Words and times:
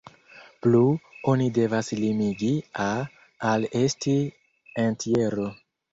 Plu, 0.61 0.79
oni 1.33 1.49
devas 1.57 1.93
limigi 1.99 2.49
"a" 2.85 2.89
al 3.51 3.69
esti 3.81 4.17
entjero. 4.87 5.47